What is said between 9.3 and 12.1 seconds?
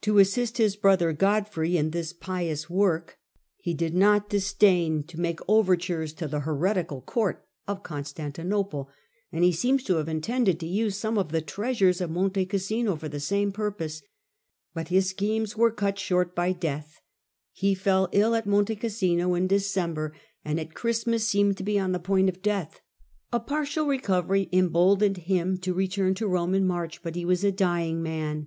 and he seems to have intended to use some of the treasures of